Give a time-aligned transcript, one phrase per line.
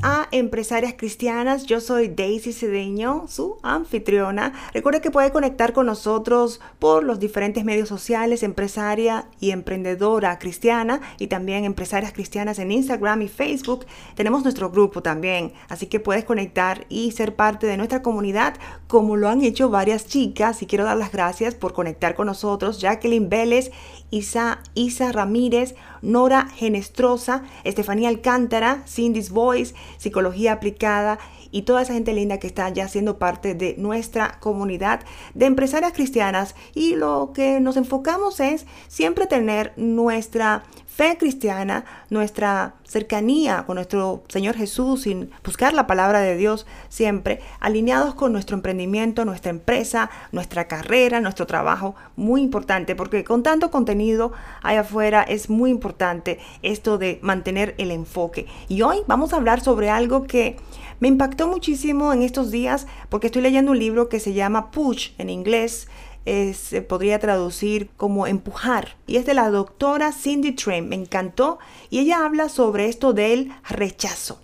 [0.00, 1.66] A Empresarias Cristianas.
[1.66, 4.52] Yo soy Daisy Cedeño, su anfitriona.
[4.72, 11.00] Recuerde que puede conectar con nosotros por los diferentes medios sociales, empresaria y emprendedora cristiana,
[11.18, 13.86] y también empresarias cristianas en Instagram y Facebook.
[14.14, 18.54] Tenemos nuestro grupo también, así que puedes conectar y ser parte de nuestra comunidad,
[18.88, 20.62] como lo han hecho varias chicas.
[20.62, 23.70] Y quiero dar las gracias por conectar con nosotros, Jacqueline Vélez,
[24.10, 31.18] Isa, Isa Ramírez, Nora Genestrosa, Estefanía Alcántara, Cindy's Voice, Psicología Aplicada
[31.50, 35.00] y toda esa gente linda que está ya siendo parte de nuestra comunidad
[35.34, 36.54] de empresarias cristianas.
[36.74, 40.64] Y lo que nos enfocamos es siempre tener nuestra
[40.94, 47.40] fe cristiana, nuestra cercanía con nuestro Señor Jesús, sin buscar la palabra de Dios siempre,
[47.60, 53.70] alineados con nuestro emprendimiento, nuestra empresa, nuestra carrera, nuestro trabajo, muy importante, porque con tanto
[53.70, 58.46] contenido allá afuera es muy importante esto de mantener el enfoque.
[58.68, 60.56] Y hoy vamos a hablar sobre algo que
[61.00, 65.12] me impactó muchísimo en estos días, porque estoy leyendo un libro que se llama Push
[65.16, 65.88] en inglés,
[66.24, 68.96] se podría traducir como empujar.
[69.06, 70.88] Y es de la doctora Cindy Train.
[70.88, 71.58] Me encantó.
[71.90, 74.40] Y ella habla sobre esto del rechazo.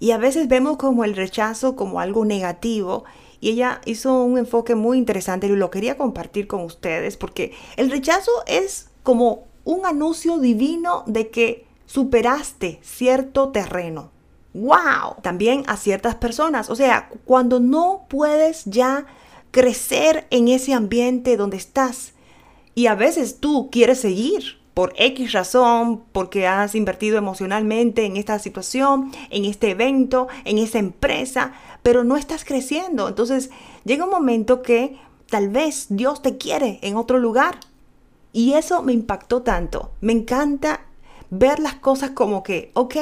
[0.00, 3.04] Y a veces vemos como el rechazo como algo negativo.
[3.40, 7.90] Y ella hizo un enfoque muy interesante y lo quería compartir con ustedes porque el
[7.90, 14.10] rechazo es como un anuncio divino de que superaste cierto terreno.
[14.54, 15.16] ¡Wow!
[15.22, 16.70] También a ciertas personas.
[16.70, 19.06] O sea, cuando no puedes ya
[19.54, 22.12] crecer en ese ambiente donde estás.
[22.74, 28.40] Y a veces tú quieres seguir por X razón, porque has invertido emocionalmente en esta
[28.40, 31.52] situación, en este evento, en esa empresa,
[31.84, 33.06] pero no estás creciendo.
[33.06, 33.50] Entonces
[33.84, 34.98] llega un momento que
[35.30, 37.60] tal vez Dios te quiere en otro lugar.
[38.32, 39.92] Y eso me impactó tanto.
[40.00, 40.80] Me encanta
[41.30, 42.96] ver las cosas como que, ok,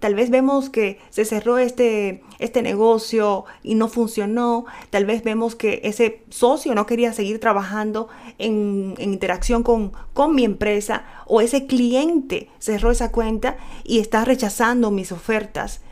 [0.00, 4.64] Tal vez vemos que se cerró este, este negocio y no funcionó.
[4.88, 8.08] Tal vez vemos que ese socio no quería seguir trabajando
[8.38, 14.90] en, interacción con, con mi empresa o ese cliente cerró esa cuenta y está rechazando
[14.90, 15.82] mis ofertas.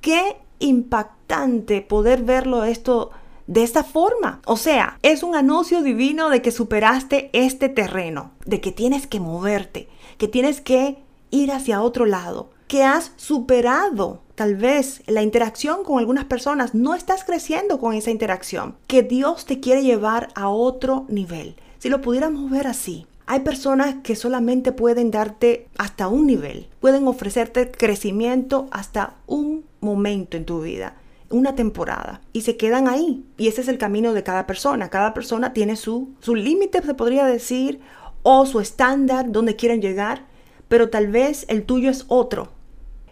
[0.00, 3.12] Qué impactante poder verlo esto
[3.46, 4.40] de esta forma.
[4.44, 9.20] O sea, es un anuncio divino de que superaste este terreno, de que tienes que
[9.20, 10.98] moverte, que tienes que
[11.30, 16.94] ir hacia otro lado que has superado tal vez la interacción con algunas personas, no
[16.94, 21.56] estás creciendo con esa interacción, que Dios te quiere llevar a otro nivel.
[21.78, 27.08] Si lo pudiéramos ver así, hay personas que solamente pueden darte hasta un nivel, pueden
[27.08, 30.94] ofrecerte crecimiento hasta un momento en tu vida,
[31.30, 33.24] una temporada, y se quedan ahí.
[33.38, 34.90] Y ese es el camino de cada persona.
[34.90, 37.80] Cada persona tiene su, su límite, se podría decir,
[38.22, 40.26] o su estándar donde quieren llegar,
[40.68, 42.55] pero tal vez el tuyo es otro.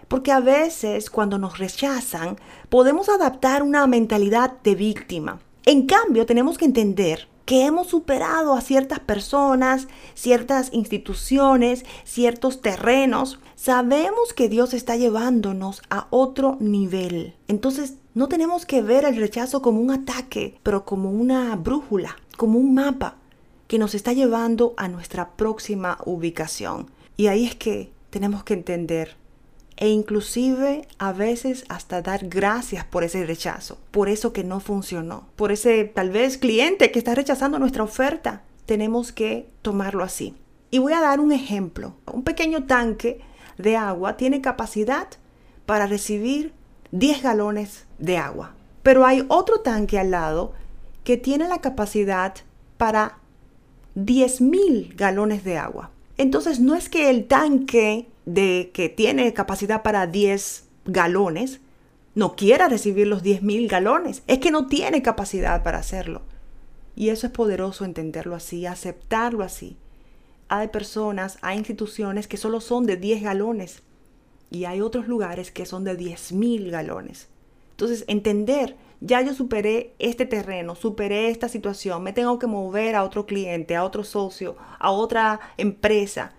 [0.08, 2.36] Porque a veces cuando nos rechazan
[2.68, 5.40] podemos adaptar una mentalidad de víctima.
[5.66, 13.38] En cambio, tenemos que entender que hemos superado a ciertas personas, ciertas instituciones, ciertos terrenos.
[13.54, 17.34] Sabemos que Dios está llevándonos a otro nivel.
[17.48, 22.58] Entonces, no tenemos que ver el rechazo como un ataque, pero como una brújula, como
[22.58, 23.16] un mapa
[23.66, 26.90] que nos está llevando a nuestra próxima ubicación.
[27.16, 29.16] Y ahí es que tenemos que entender
[29.76, 35.28] e inclusive a veces hasta dar gracias por ese rechazo, por eso que no funcionó,
[35.36, 38.42] por ese tal vez cliente que está rechazando nuestra oferta.
[38.66, 40.34] Tenemos que tomarlo así.
[40.70, 41.94] Y voy a dar un ejemplo.
[42.12, 43.20] Un pequeño tanque
[43.58, 45.08] de agua tiene capacidad
[45.66, 46.52] para recibir
[46.92, 48.54] 10 galones de agua.
[48.82, 50.52] Pero hay otro tanque al lado
[51.04, 52.34] que tiene la capacidad
[52.76, 53.18] para
[53.96, 55.90] 10.000 galones de agua.
[56.16, 61.60] Entonces no es que el tanque de que tiene capacidad para 10 galones
[62.14, 64.22] no quiera recibir los 10.000 galones.
[64.26, 66.22] Es que no tiene capacidad para hacerlo.
[66.94, 69.76] Y eso es poderoso entenderlo así, aceptarlo así.
[70.48, 73.82] Hay personas, hay instituciones que solo son de 10 galones
[74.50, 77.28] y hay otros lugares que son de 10.000 galones.
[77.72, 83.02] Entonces, entender, ya yo superé este terreno, superé esta situación, me tengo que mover a
[83.02, 86.34] otro cliente, a otro socio, a otra empresa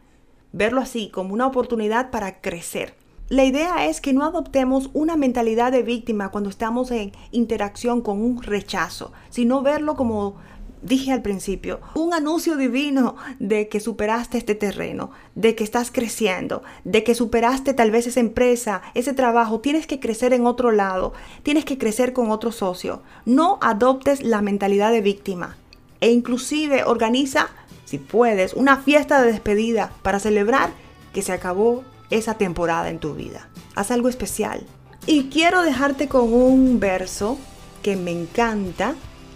[0.55, 2.95] verlo así como una oportunidad para crecer.
[3.27, 8.21] La idea es que no adoptemos una mentalidad de víctima cuando estamos en interacción con
[8.21, 10.35] un rechazo, sino verlo como
[10.81, 16.61] dije al principio, un anuncio divino de que superaste este terreno, de que estás creciendo,
[16.83, 21.13] de que superaste tal vez esa empresa, ese trabajo, tienes que crecer en otro lado,
[21.43, 23.01] tienes que crecer con otro socio.
[23.25, 25.57] No adoptes la mentalidad de víctima
[25.99, 27.49] e inclusive organiza
[27.85, 30.71] si puedes, una fiesta de despedida para celebrar
[31.13, 33.47] que se acabó esa temporada en tu vida.
[33.75, 34.65] Haz algo especial.
[35.05, 37.37] Y quiero dejarte con un verso
[37.83, 38.95] que me encanta.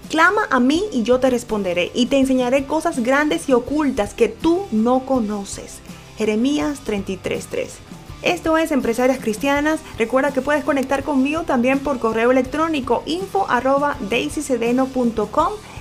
[0.10, 4.28] Clama a mí y yo te responderé y te enseñaré cosas grandes y ocultas que
[4.28, 5.78] tú no conoces.
[6.18, 7.69] Jeremías 33:3.
[8.22, 9.80] Esto es Empresarias Cristianas.
[9.98, 13.95] Recuerda que puedes conectar conmigo también por correo electrónico info arroba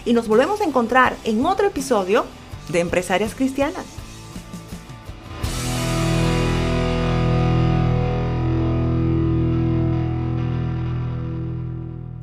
[0.04, 2.24] y nos volvemos a encontrar en otro episodio
[2.68, 3.97] de Empresarias Cristianas.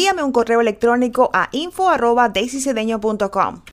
[0.00, 3.60] envíame un correo electrónico a info.daisycedeño.com.